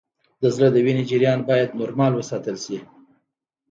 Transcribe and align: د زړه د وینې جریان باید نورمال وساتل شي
د 0.41 0.43
زړه 0.55 0.67
د 0.71 0.77
وینې 0.85 1.03
جریان 1.11 1.39
باید 1.49 1.75
نورمال 1.79 2.11
وساتل 2.15 2.55
شي 2.65 2.77